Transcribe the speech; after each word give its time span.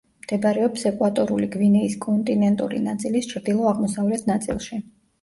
მდებარეობს 0.25 0.85
ეკვატორული 0.91 1.51
გვინეის 1.57 1.99
კონტინენტური 2.07 2.83
ნაწილის 2.89 3.31
ჩრდილო-აღმოსავლეთ 3.37 4.31
ნაწილში. 4.35 4.87